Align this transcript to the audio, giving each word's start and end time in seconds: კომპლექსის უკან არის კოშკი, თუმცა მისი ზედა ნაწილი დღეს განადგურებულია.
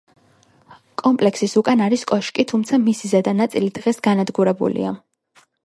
კომპლექსის 1.01 1.53
უკან 1.61 1.83
არის 1.89 2.07
კოშკი, 2.13 2.47
თუმცა 2.53 2.81
მისი 2.87 3.13
ზედა 3.13 3.37
ნაწილი 3.43 3.73
დღეს 3.79 4.03
განადგურებულია. 4.11 4.99